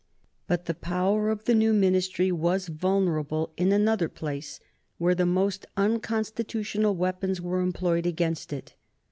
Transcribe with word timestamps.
But 0.47 0.65
the 0.65 0.73
power 0.73 1.29
of 1.29 1.43
the 1.43 1.53
new 1.53 1.73
Ministry 1.73 2.31
was 2.31 2.69
vulnerable 2.69 3.53
in 3.55 3.71
another 3.71 4.09
place 4.09 4.59
where 4.97 5.13
the 5.13 5.27
most 5.27 5.67
unconstitutional 5.77 6.95
weapons 6.95 7.39
were 7.39 7.61
employed 7.61 8.07
against 8.07 8.51
it. 8.51 8.73